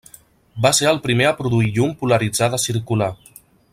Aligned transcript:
Va 0.65 0.69
ser 0.77 0.87
el 0.91 1.01
primer 1.03 1.27
a 1.31 1.35
produir 1.41 1.69
llum 1.75 1.93
polaritzada 2.01 2.61
circular. 2.65 3.11